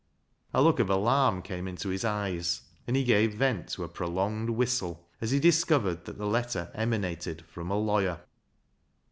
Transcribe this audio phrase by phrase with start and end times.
[0.51, 4.49] A look of alarm came into his e}'es, and he gave vent to a prolonged
[4.49, 8.19] whistle, as he discovered that the letter emanated from a lawyer.